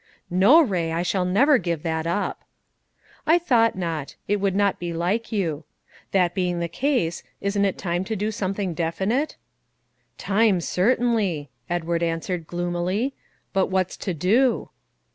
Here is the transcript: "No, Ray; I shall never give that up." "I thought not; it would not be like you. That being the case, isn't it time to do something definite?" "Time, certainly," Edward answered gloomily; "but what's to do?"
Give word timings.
"No, 0.31 0.63
Ray; 0.63 0.91
I 0.91 1.03
shall 1.03 1.25
never 1.25 1.59
give 1.59 1.83
that 1.83 2.07
up." 2.07 2.43
"I 3.27 3.37
thought 3.37 3.75
not; 3.75 4.15
it 4.27 4.37
would 4.37 4.55
not 4.55 4.79
be 4.79 4.93
like 4.93 5.31
you. 5.31 5.63
That 6.11 6.33
being 6.33 6.57
the 6.59 6.67
case, 6.67 7.21
isn't 7.39 7.65
it 7.65 7.77
time 7.77 8.03
to 8.05 8.15
do 8.15 8.31
something 8.31 8.73
definite?" 8.73 9.37
"Time, 10.17 10.59
certainly," 10.59 11.51
Edward 11.69 12.01
answered 12.01 12.47
gloomily; 12.47 13.13
"but 13.53 13.67
what's 13.67 13.95
to 13.97 14.15
do?" 14.15 14.69